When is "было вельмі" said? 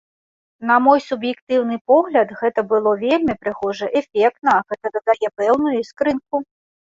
2.71-3.35